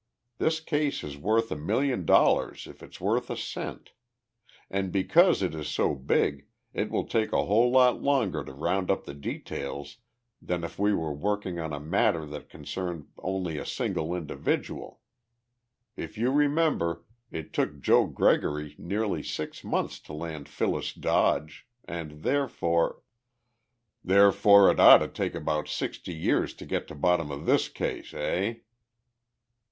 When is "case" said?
0.59-1.03, 27.69-28.15